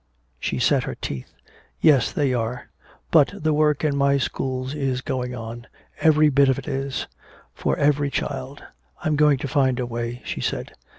She 0.39 0.57
set 0.57 0.81
her 0.85 0.95
teeth: 0.95 1.31
"Yes, 1.79 2.11
they 2.11 2.33
are. 2.33 2.69
But 3.11 3.31
the 3.35 3.53
work 3.53 3.83
in 3.83 3.95
my 3.95 4.17
schools 4.17 4.73
is 4.73 5.01
going 5.01 5.35
on 5.35 5.67
every 5.99 6.29
bit 6.29 6.49
of 6.49 6.57
it 6.57 6.67
is 6.67 7.05
for 7.53 7.77
every 7.77 8.09
child! 8.09 8.63
I'm 9.03 9.15
going 9.15 9.37
to 9.37 9.47
find 9.47 9.79
a 9.79 9.85
way," 9.85 10.23
she 10.25 10.41
said. 10.41 10.73